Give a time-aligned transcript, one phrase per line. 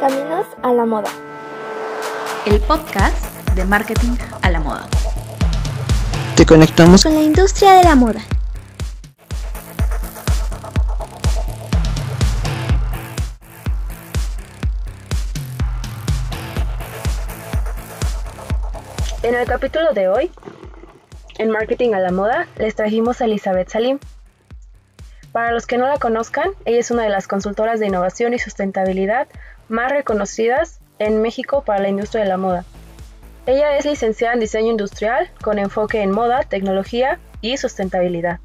[0.00, 1.10] Caminos a la Moda.
[2.44, 3.16] El podcast
[3.54, 4.86] de marketing a la moda.
[6.36, 8.20] Te conectamos con la industria de la moda.
[19.22, 20.30] En el capítulo de hoy,
[21.38, 23.98] en Marketing a la Moda, les trajimos a Elizabeth Salim.
[25.36, 28.38] Para los que no la conozcan, ella es una de las consultoras de innovación y
[28.38, 29.28] sustentabilidad
[29.68, 32.64] más reconocidas en México para la industria de la moda.
[33.44, 38.40] Ella es licenciada en diseño industrial con enfoque en moda, tecnología y sustentabilidad.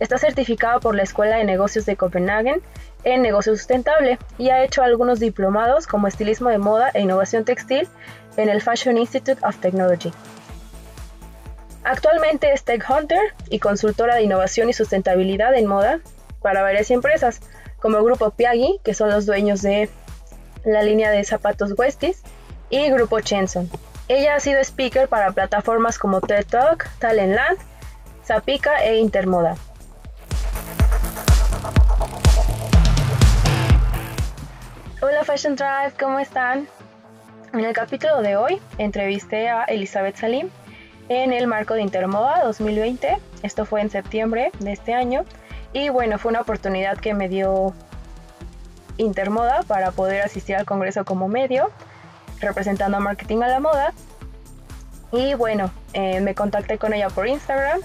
[0.00, 2.60] Está certificada por la Escuela de Negocios de Copenhagen
[3.04, 7.88] en negocio sustentable y ha hecho algunos diplomados como estilismo de moda e innovación textil
[8.36, 10.12] en el Fashion Institute of Technology.
[11.84, 16.00] Actualmente es Tech Hunter y consultora de innovación y sustentabilidad en moda
[16.42, 17.40] para varias empresas,
[17.80, 19.88] como el Grupo Piaggi, que son los dueños de
[20.64, 22.22] la línea de zapatos Westies,
[22.70, 23.70] y Grupo Chenson.
[24.08, 27.58] Ella ha sido speaker para plataformas como TED Talk, Talentland,
[28.24, 29.56] Zapica e Intermoda.
[35.00, 36.68] Hola Fashion Drive, ¿cómo están?
[37.52, 40.48] En el capítulo de hoy entrevisté a Elizabeth Salim
[41.08, 43.18] en el marco de Intermoda 2020.
[43.42, 45.24] Esto fue en septiembre de este año.
[45.72, 47.74] Y bueno, fue una oportunidad que me dio
[48.98, 51.70] Intermoda para poder asistir al Congreso como medio,
[52.40, 53.94] representando a Marketing a la Moda.
[55.12, 57.80] Y bueno, eh, me contacté con ella por Instagram.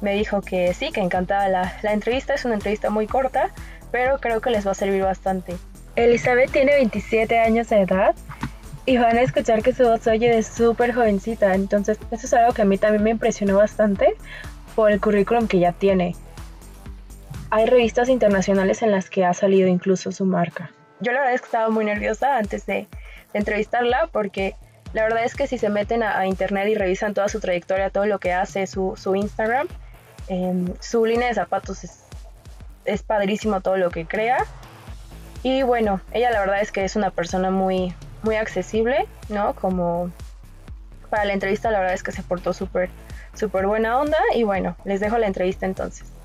[0.00, 2.34] Me dijo que sí, que encantada la, la entrevista.
[2.34, 3.50] Es una entrevista muy corta,
[3.90, 5.56] pero creo que les va a servir bastante.
[5.94, 8.14] Elizabeth tiene 27 años de edad
[8.84, 11.54] y van a escuchar que su voz oye de súper jovencita.
[11.54, 14.14] Entonces, eso es algo que a mí también me impresionó bastante
[14.74, 16.14] por el currículum que ya tiene.
[17.56, 20.70] Hay revistas internacionales en las que ha salido incluso su marca.
[21.00, 22.86] Yo la verdad es que estaba muy nerviosa antes de,
[23.32, 24.54] entrevistarla porque
[24.92, 28.04] la verdad es que si se meten a, internet y revisan toda su trayectoria, todo
[28.04, 29.68] lo que hace, su, su Instagram,
[30.28, 32.04] em, su línea de zapatos es,
[32.84, 34.44] es padrísimo todo lo que crea.
[35.42, 39.54] Y bueno, ella la verdad es que es una persona muy, muy accesible, ¿no?
[39.54, 40.10] Como
[41.08, 42.90] para la entrevista la verdad es que se portó súper,
[43.32, 44.18] súper buena onda.
[44.34, 46.15] Y bueno, les dejo la entrevista entonces.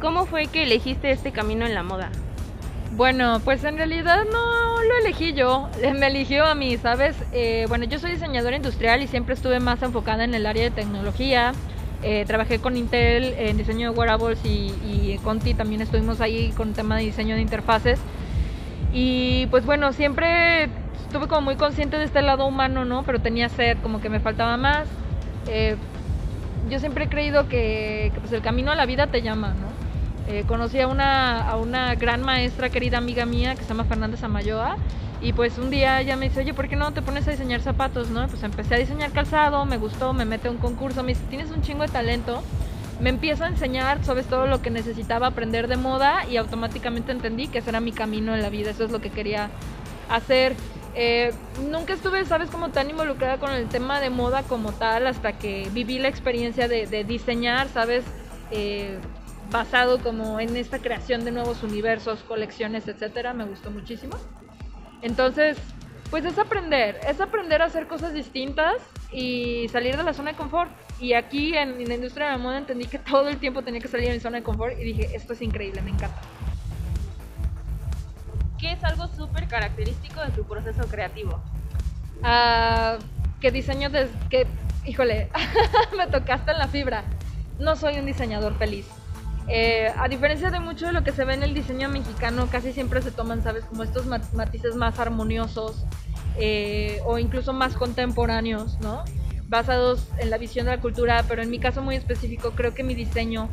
[0.00, 2.10] ¿Cómo fue que elegiste este camino en la moda?
[2.92, 5.68] Bueno, pues en realidad no lo elegí yo,
[5.98, 7.16] me eligió a mí, ¿sabes?
[7.32, 10.70] Eh, bueno, yo soy diseñadora industrial y siempre estuve más enfocada en el área de
[10.70, 11.52] tecnología,
[12.02, 16.74] eh, trabajé con Intel en diseño de wearables y, y Conti también estuvimos ahí con
[16.74, 17.98] tema de diseño de interfaces.
[18.92, 20.68] Y pues bueno, siempre
[21.04, 23.02] estuve como muy consciente de este lado humano, ¿no?
[23.02, 24.86] Pero tenía sed, como que me faltaba más.
[25.48, 25.76] Eh,
[26.70, 29.75] yo siempre he creído que, que, pues el camino a la vida te llama, ¿no?
[30.28, 34.22] Eh, conocí a una, a una gran maestra, querida amiga mía, que se llama Fernández
[34.24, 34.76] Amayoa,
[35.20, 37.60] y pues un día ella me dice, oye, ¿por qué no te pones a diseñar
[37.60, 38.10] zapatos?
[38.10, 38.26] ¿no?
[38.28, 41.50] Pues empecé a diseñar calzado, me gustó, me mete a un concurso, me dice, tienes
[41.50, 42.42] un chingo de talento.
[43.00, 47.46] Me empieza a enseñar sobre todo lo que necesitaba aprender de moda y automáticamente entendí
[47.46, 49.50] que ese era mi camino en la vida, eso es lo que quería
[50.08, 50.54] hacer.
[50.94, 51.32] Eh,
[51.70, 55.68] nunca estuve, sabes, como tan involucrada con el tema de moda como tal hasta que
[55.72, 58.02] viví la experiencia de, de diseñar, sabes,
[58.50, 58.98] eh,
[59.50, 64.16] basado como en esta creación de nuevos universos, colecciones, etcétera, me gustó muchísimo.
[65.02, 65.58] Entonces,
[66.10, 68.76] pues es aprender, es aprender a hacer cosas distintas
[69.12, 70.70] y salir de la zona de confort.
[71.00, 73.88] Y aquí en, la industria de la moda entendí que todo el tiempo tenía que
[73.88, 76.20] salir de mi zona de confort y dije, esto es increíble, me encanta.
[78.58, 81.42] ¿Qué es algo súper característico de tu proceso creativo?
[82.22, 82.98] Uh,
[83.40, 83.90] que diseño
[84.30, 84.46] que,
[84.86, 85.30] híjole,
[85.96, 87.04] me tocaste en la fibra.
[87.58, 88.86] No soy un diseñador feliz.
[89.48, 92.72] Eh, a diferencia de mucho de lo que se ve en el diseño mexicano, casi
[92.72, 93.64] siempre se toman, ¿sabes?
[93.64, 95.84] Como estos matices más armoniosos
[96.36, 99.04] eh, o incluso más contemporáneos, ¿no?
[99.48, 102.82] Basados en la visión de la cultura, pero en mi caso muy específico, creo que
[102.82, 103.48] mi diseño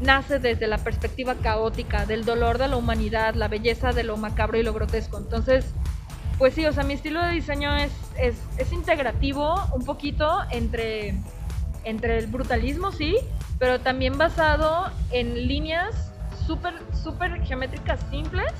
[0.00, 4.58] nace desde la perspectiva caótica, del dolor de la humanidad, la belleza de lo macabro
[4.58, 5.18] y lo grotesco.
[5.18, 5.74] Entonces,
[6.38, 11.14] pues sí, o sea, mi estilo de diseño es, es, es integrativo un poquito entre,
[11.84, 13.16] entre el brutalismo, sí,
[13.62, 16.10] pero también basado en líneas
[16.48, 18.50] súper, súper geométricas simples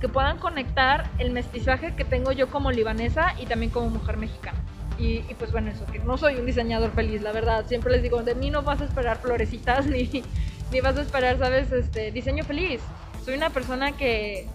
[0.00, 4.58] que puedan conectar el mestizaje que tengo yo como libanesa y también como mujer mexicana.
[4.98, 7.66] Y, pues bueno, eso, que no soy un diseñador feliz, la verdad.
[7.66, 10.24] Siempre les digo, de mí no vas a esperar florecitas ni,
[10.72, 11.70] ni vas a esperar, ¿sabes?
[11.70, 12.80] Este, diseño feliz.
[13.26, 14.48] Soy una persona que,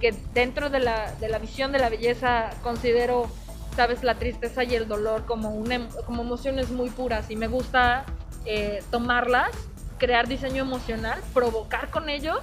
[0.00, 3.28] que dentro de la, de la visión de la belleza considero,
[3.76, 4.02] ¿sabes?
[4.02, 8.06] La tristeza y el dolor como, una, como emociones muy puras y me gusta
[8.48, 9.50] eh, tomarlas
[9.98, 12.40] crear diseño emocional, provocar con ello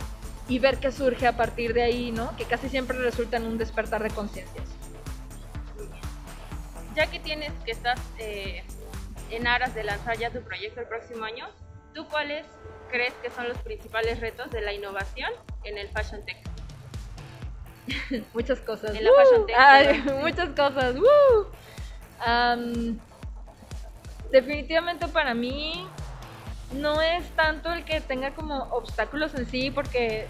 [0.48, 2.36] y ver qué surge a partir de ahí, ¿no?
[2.38, 4.68] Que casi siempre resulta en un despertar de conciencias.
[6.96, 8.64] Ya que tienes que estás eh,
[9.32, 11.48] en aras de lanzar ya tu proyecto el próximo año,
[11.94, 12.46] ¿tú cuáles
[12.92, 15.32] crees que son los principales retos de la innovación
[15.64, 16.38] en el Fashion Tech?
[18.34, 18.96] muchas cosas.
[18.96, 19.56] En la Fashion Tech.
[19.58, 20.96] Ay, muchas cosas.
[20.96, 21.48] ¡Woo!
[22.20, 23.00] Am,
[24.32, 25.86] definitivamente para mí
[26.74, 30.28] no es tanto el que tenga como obstáculos en sí, porque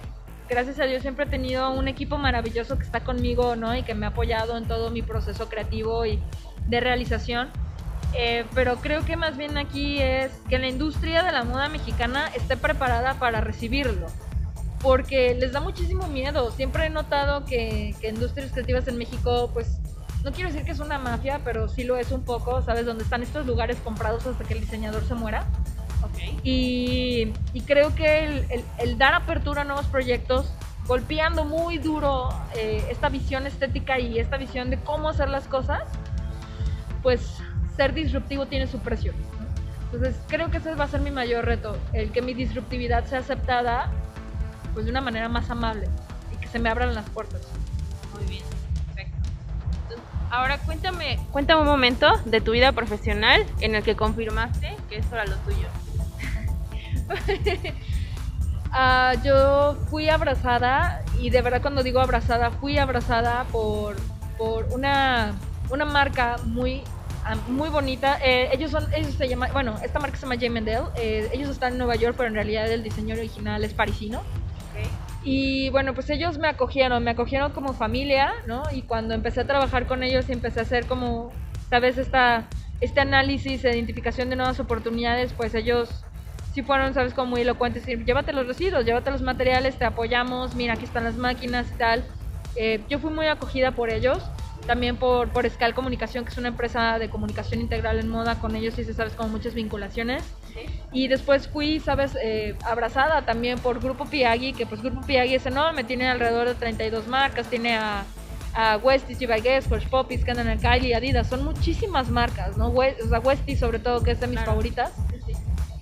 [0.49, 3.75] gracias a Dios siempre he tenido un equipo maravilloso que está conmigo, ¿no?
[3.75, 6.19] Y que me ha apoyado en todo mi proceso creativo y
[6.67, 7.49] de realización.
[8.13, 12.27] Eh, pero creo que más bien aquí es que la industria de la moda mexicana
[12.35, 14.07] esté preparada para recibirlo.
[14.81, 16.51] Porque les da muchísimo miedo.
[16.51, 19.79] Siempre he notado que, que industrias creativas en México, pues,
[20.25, 22.85] no quiero decir que es una mafia, pero sí lo es un poco, ¿sabes?
[22.85, 25.45] Donde están estos lugares comprados hasta que el diseñador se muera.
[26.03, 26.39] Ok.
[26.43, 30.51] Y, y creo que el, el- el dar apertura a nuevos proyectos,
[30.87, 35.83] golpeando muy duro eh, esta visión estética y esta visión de cómo hacer las cosas,
[37.03, 37.37] pues
[37.75, 39.13] ser disruptivo tiene su precio.
[39.91, 43.19] Entonces creo que ese va a ser mi mayor reto, el que mi disruptividad sea
[43.19, 43.91] aceptada
[44.73, 45.87] pues de una manera más amable
[46.33, 47.41] y que se me abran las puertas.
[48.13, 48.43] Muy bien,
[50.31, 55.15] Ahora cuéntame, cuéntame un momento de tu vida profesional en el que confirmaste que esto
[55.15, 55.67] era lo tuyo.
[58.77, 63.95] Ah, yo fui abrazada y de verdad cuando digo abrazada, fui abrazada por,
[64.37, 65.33] por una,
[65.69, 66.81] una marca muy,
[67.23, 68.19] ah, muy bonita.
[68.21, 70.49] Eh, ellos son, ellos se llama, bueno, esta marca se llama J.
[70.49, 70.83] Mendel.
[70.97, 74.21] Eh, ellos están en Nueva York, pero en realidad el diseño original es parisino.
[75.27, 78.61] Y bueno, pues ellos me acogieron, me acogieron como familia, ¿no?
[78.71, 81.31] Y cuando empecé a trabajar con ellos y empecé a hacer como,
[81.67, 82.47] sabes, esta,
[82.79, 86.05] este análisis, e identificación de nuevas oportunidades, pues ellos
[86.53, 90.53] sí fueron, sabes, como muy elocuentes, y llévate los residuos, llévate los materiales, te apoyamos,
[90.53, 92.03] mira, aquí están las máquinas y tal.
[92.55, 94.23] Eh, yo fui muy acogida por ellos,
[94.65, 98.55] también por, por Scal Comunicación, que es una empresa de comunicación integral en moda, con
[98.55, 100.23] ellos sí se sabes, como muchas vinculaciones.
[100.91, 105.45] Y después fui, sabes, eh, abrazada también por Grupo Piagui, que pues Grupo Piagui es
[105.45, 108.03] enorme, tiene alrededor de 32 marcas, tiene a,
[108.53, 112.69] a Westies, Giva Guess, Hush Poppies, Canada Kylie, Adidas, son muchísimas marcas, ¿no?
[112.69, 114.51] We- o sea, Westies sobre todo, que es de mis Claro.
[114.51, 114.91] favoritas.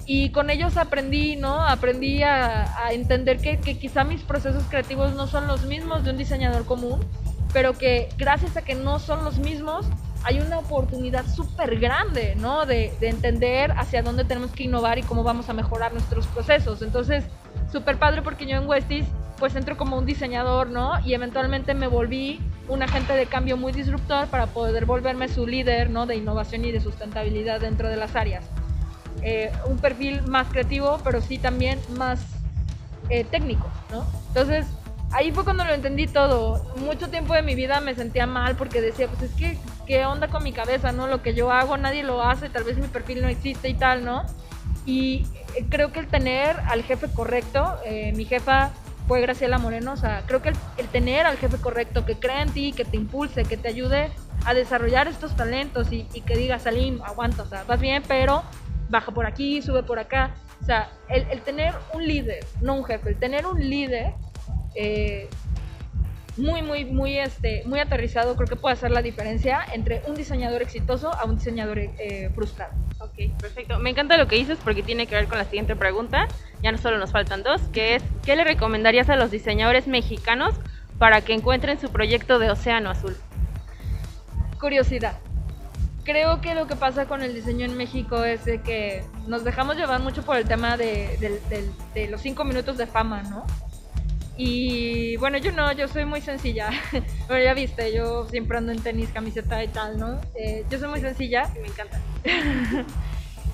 [0.06, 1.62] Y con ellos aprendí, ¿no?
[1.66, 6.12] Aprendí a, a entender que, que quizá mis procesos creativos no son los mismos de
[6.12, 7.00] un diseñador común,
[7.54, 9.86] pero que gracias a que no son los mismos,
[10.24, 12.66] hay una oportunidad súper grande, ¿no?
[12.66, 16.82] De, de entender hacia dónde tenemos que innovar y cómo vamos a mejorar nuestros procesos.
[16.82, 17.26] Entonces,
[17.72, 19.06] súper padre porque yo en Westies,
[19.38, 21.00] pues entro como un diseñador, ¿no?
[21.06, 22.40] Y eventualmente me volví
[22.70, 26.06] un agente de cambio muy disruptor para poder volverme su líder, ¿no?
[26.06, 28.46] De innovación y de sustentabilidad dentro de las áreas.
[29.22, 32.22] Eh, un perfil más creativo, pero sí también más
[33.10, 34.06] eh, técnico, ¿no?
[34.30, 34.66] Entonces,
[35.14, 36.64] ahí fue cuando lo entendí todo.
[36.78, 39.58] Mucho tiempo de mi vida me sentía mal porque decía, pues es que,
[39.88, 41.08] ¿qué onda con mi cabeza, no?
[41.08, 44.04] Lo que yo hago nadie lo hace, tal vez mi perfil no existe y tal,
[44.04, 44.26] ¿no?
[44.86, 45.26] Y
[45.56, 48.72] eh, creo que el tener al jefe correcto, eh, mi jefa
[49.08, 52.42] fue Graciela Moreno, o sea, creo que el, el tener al jefe correcto, que crea
[52.42, 54.12] en ti, que te impulse, que te ayude
[54.46, 58.44] a desarrollar estos talentos y, que diga, Salim, aguanta, o sea, vas bien, pero
[58.90, 60.32] baja por aquí, sube por acá.
[60.62, 64.14] O sea, el, el tener un líder, no un jefe, el tener un líder
[64.76, 65.30] eh,
[66.38, 70.62] muy, muy, muy, este, muy aterrizado, creo que puede hacer la diferencia entre un diseñador
[70.62, 72.74] exitoso a un diseñador eh, frustrado.
[73.00, 73.78] Ok, perfecto.
[73.80, 76.28] Me encanta lo que dices porque tiene que ver con la siguiente pregunta.
[76.62, 80.56] Ya no solo nos faltan dos, que es, ¿qué le recomendarías a los diseñadores mexicanos
[80.98, 83.16] para que encuentren su proyecto de Océano Azul?
[84.60, 85.20] Curiosidad.
[86.04, 89.78] Creo que lo que pasa con el diseño en México es de que nos dejamos
[89.78, 91.18] llevar mucho por el tema de,
[91.94, 93.46] de los cinco minutos de fama, ¿no?
[94.36, 96.70] Y bueno, yo no, yo soy muy sencilla.
[97.28, 100.20] Pero ya viste, yo siempre ando en tenis, camiseta y tal, ¿no?
[100.36, 101.52] Eh, yo soy muy sencilla.
[101.62, 102.00] Me encanta.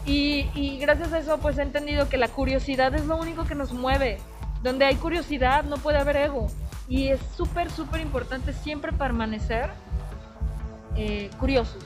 [0.06, 3.54] Y, y gracias a eso pues he entendido que la curiosidad es lo único que
[3.54, 4.18] nos mueve.
[4.64, 6.48] Donde hay curiosidad no puede haber ego.
[6.88, 9.70] Y es súper, súper importante siempre permanecer
[10.96, 11.84] eh, curiosos,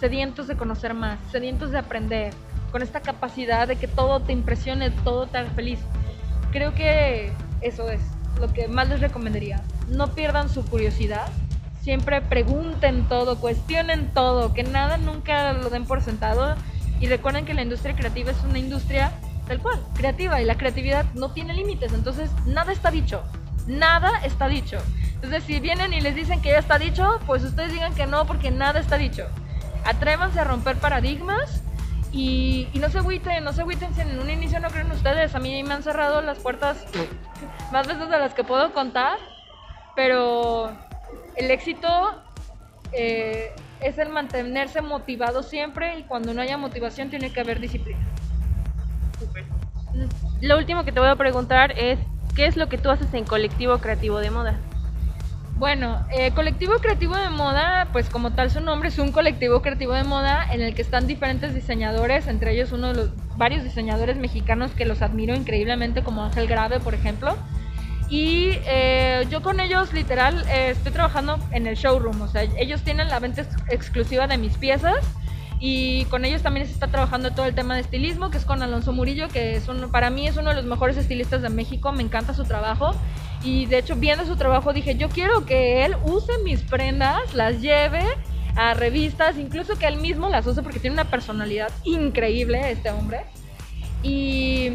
[0.00, 2.34] sedientos de conocer más, sedientos de aprender,
[2.72, 5.78] con esta capacidad de que todo te impresione, todo te haga feliz.
[6.50, 8.00] Creo que eso es
[8.38, 9.62] lo que más les recomendaría.
[9.88, 11.28] No pierdan su curiosidad,
[11.82, 16.54] siempre pregunten todo, cuestionen todo, que nada nunca lo den por sentado
[17.00, 19.12] y recuerden que la industria creativa es una industria
[19.48, 23.24] tal cual, creativa y la creatividad no tiene límites, entonces nada está dicho,
[23.66, 24.78] nada está dicho.
[25.14, 28.26] Entonces si vienen y les dicen que ya está dicho, pues ustedes digan que no
[28.26, 29.26] porque nada está dicho.
[29.84, 31.62] Atrévanse a romper paradigmas
[32.12, 35.34] Y, y, no se agüiten, no se agüiten si en un inicio no creen ustedes.
[35.36, 36.84] A mí me han cerrado las puertas
[37.72, 39.18] más veces de las que puedo contar,
[39.94, 40.70] pero
[41.36, 41.88] el éxito
[42.92, 48.00] eh, es el mantenerse motivado siempre y cuando no haya motivación tiene que haber disciplina.
[49.18, 49.44] Super.
[50.40, 51.98] Lo último que te voy a preguntar es,
[52.34, 54.58] ¿qué es lo que tú haces en Colectivo Creativo de Moda?
[55.60, 59.92] Bueno, eh, Colectivo Creativo de Moda, pues como tal su nombre, es un colectivo creativo
[59.92, 64.16] de moda en el que están diferentes diseñadores, entre ellos uno de los varios diseñadores
[64.16, 67.36] mexicanos que los admiro increíblemente, como Ángel Grave, por ejemplo.
[68.10, 72.82] Y eh, yo con ellos literal eh, estoy trabajando en el showroom, o sea, ellos
[72.82, 74.98] tienen la venta ex exclusiva de mis piezas
[75.60, 78.62] y con ellos también se está trabajando todo el tema de estilismo, que es con
[78.62, 81.92] Alonso Murillo, que es un, para mí es uno de los mejores estilistas de México,
[81.92, 82.96] me encanta su trabajo
[83.44, 87.60] y de hecho viendo su trabajo dije, yo quiero que él use mis prendas, las
[87.60, 88.02] lleve
[88.56, 93.20] a revistas, incluso que él mismo las use porque tiene una personalidad increíble este hombre.
[94.02, 94.72] Y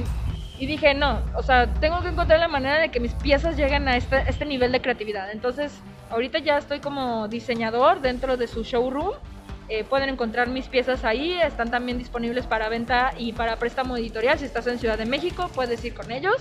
[0.58, 3.88] y dije, no, o sea, tengo que encontrar la manera de que mis piezas lleguen
[3.88, 5.30] a este, este nivel de creatividad.
[5.32, 5.74] Entonces,
[6.10, 9.12] ahorita ya estoy como diseñador dentro de su showroom.
[9.68, 14.40] Eh, pueden encontrar mis piezas ahí, están también disponibles para venta y para préstamo editorial.
[14.40, 16.38] Si estás en Ciudad de México, puedes ir con ellos.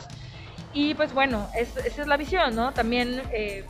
[0.73, 2.73] Y pues bueno, esa es la visión, ¿no?
[2.73, 3.65] También eh,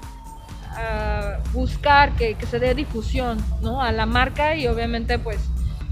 [1.53, 3.81] buscar que, que se dé difusión, ¿no?
[3.81, 5.39] A la marca y obviamente pues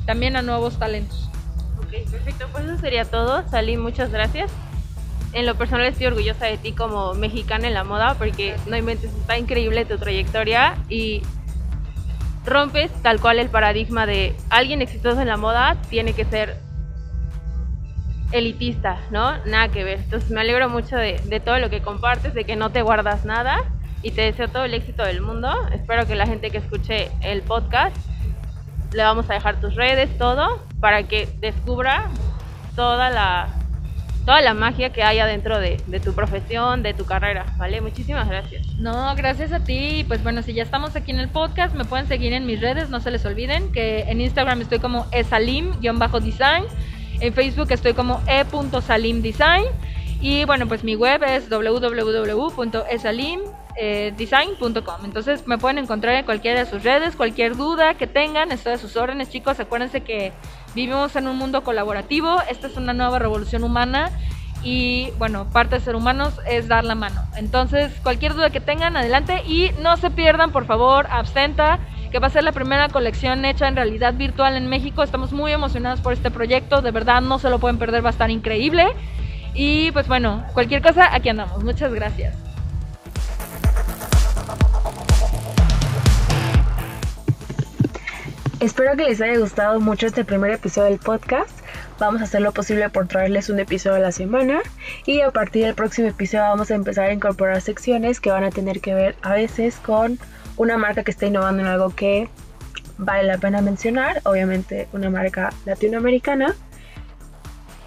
[0.04, 1.31] también a nuevos talentos
[1.90, 2.46] perfecto.
[2.52, 3.48] Pues eso sería todo.
[3.48, 4.50] Salí, muchas gracias.
[5.32, 9.10] En lo personal estoy orgullosa de ti como mexicana en la moda porque no inventes,
[9.14, 11.22] está increíble tu trayectoria y
[12.44, 16.58] rompes tal cual el paradigma de alguien exitoso en la moda tiene que ser
[18.32, 19.38] elitista, ¿no?
[19.46, 20.00] Nada que ver.
[20.00, 23.24] Entonces me alegro mucho de, de, todo lo que compartes, de que no te guardas
[23.24, 23.64] nada
[24.02, 25.50] y te deseo todo el éxito del mundo.
[25.72, 27.96] Espero que la gente que escuche el podcast
[28.92, 32.10] le vamos a dejar tus redes, todo, para que descubra
[32.74, 33.46] toda la,
[34.26, 37.80] toda la magia que hay adentro de, tu profesión, de tu carrera, ¿vale?
[37.80, 38.66] Muchísimas gracias.
[38.78, 40.04] No, gracias a ti.
[40.08, 42.90] Pues bueno, si ya estamos aquí en el podcast, me pueden seguir en mis redes,
[42.90, 46.64] no se les olviden, que en Instagram estoy como esalim-design,
[47.20, 49.66] en Facebook estoy como e.salimdesign
[50.20, 55.04] y bueno, pues mi web es www.esalim.com eh, design.com.
[55.04, 58.78] Entonces me pueden encontrar en cualquiera de sus redes, cualquier duda que tengan, estoy a
[58.78, 59.60] sus órdenes, chicos.
[59.60, 60.32] Acuérdense que
[60.74, 64.10] vivimos en un mundo colaborativo, esta es una nueva revolución humana
[64.64, 67.22] y bueno, parte de ser humanos es dar la mano.
[67.36, 72.28] Entonces, cualquier duda que tengan, adelante y no se pierdan, por favor, Absenta, que va
[72.28, 75.02] a ser la primera colección hecha en realidad virtual en México.
[75.02, 78.12] Estamos muy emocionados por este proyecto, de verdad no se lo pueden perder, va a
[78.12, 78.86] estar increíble.
[79.54, 81.62] Y pues bueno, cualquier cosa, aquí andamos.
[81.64, 82.41] Muchas gracias.
[88.62, 91.50] Espero que les haya gustado mucho este primer episodio del podcast.
[91.98, 94.60] Vamos a hacer lo posible por traerles un episodio a la semana
[95.04, 98.50] y a partir del próximo episodio vamos a empezar a incorporar secciones que van a
[98.50, 100.16] tener que ver a veces con
[100.58, 102.28] una marca que está innovando en algo que
[102.98, 106.54] vale la pena mencionar, obviamente una marca latinoamericana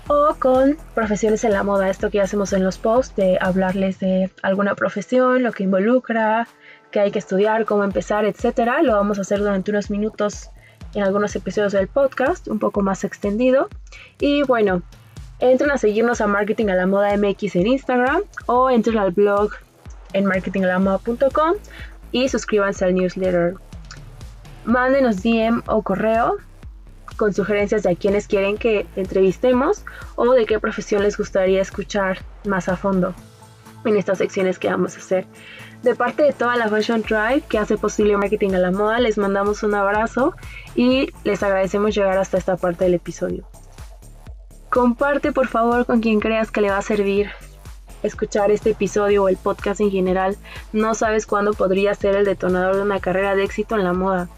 [0.07, 4.29] o con profesiones en la moda, esto que hacemos en los posts de hablarles de
[4.43, 6.49] alguna profesión, lo que involucra,
[6.91, 8.83] qué hay que estudiar, cómo empezar, etcétera.
[8.83, 10.51] Lo vamos a hacer durante unos minutos
[10.95, 13.69] en algunos episodios del podcast, un poco más extendido.
[14.19, 14.81] Y bueno,
[15.39, 19.51] entren a seguirnos a Marketing a la Moda MX en Instagram o entren al blog
[20.13, 21.53] en marketingalamoda.com
[22.11, 23.55] y suscríbanse al newsletter.
[24.63, 26.37] Mándenos DM o correo
[27.17, 29.83] con sugerencias de a quienes quieren que entrevistemos
[30.15, 33.13] o de qué profesión les gustaría escuchar más a fondo
[33.89, 35.25] en estas secciones que vamos a hacer.
[35.83, 39.17] De parte de toda la Fashion Tribe que hace posible marketing a la moda, les
[39.17, 40.35] mandamos un abrazo
[40.75, 43.47] y les agradecemos llegar hasta esta parte del episodio.
[44.69, 47.29] Comparte por favor con quien creas que le va a servir
[48.05, 50.37] escuchar este episodio o el podcast en general.
[50.73, 54.29] No sabes cuándo podría ser el detonador de una carrera de éxito en la moda.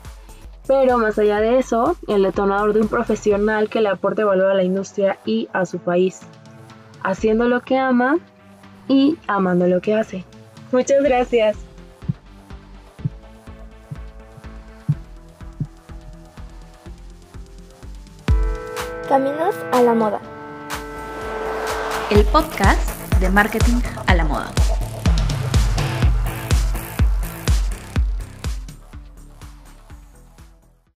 [0.68, 4.56] Pero más allá de eso, el detonador de un profesional que le aporte valor a
[4.56, 6.20] la industria y a su país,
[7.04, 8.18] haciendo lo que ama
[8.88, 10.26] y amando lo que hace.
[10.72, 11.58] Muchas gracias.
[19.08, 20.20] Caminos a la moda.
[22.10, 22.90] El podcast
[23.20, 24.52] de marketing a la moda.